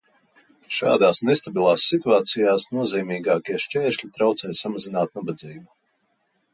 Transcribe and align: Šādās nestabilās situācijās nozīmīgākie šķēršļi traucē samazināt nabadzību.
Šādās 0.77 1.19
nestabilās 1.29 1.83
situācijās 1.91 2.67
nozīmīgākie 2.79 3.61
šķēršļi 3.67 4.13
traucē 4.19 4.53
samazināt 4.65 5.19
nabadzību. 5.21 5.67